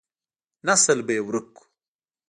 نسل 0.67 0.99
به 1.05 1.13
يې 1.17 1.21
ورک 1.27 1.47
کو. 1.55 1.63